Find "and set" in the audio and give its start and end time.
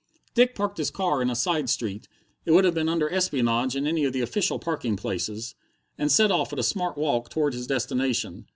5.95-6.31